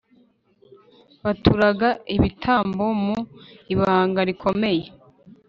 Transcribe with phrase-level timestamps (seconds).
[1.23, 3.17] baturaga ibitambo mu
[3.73, 4.85] ibanga rikomeye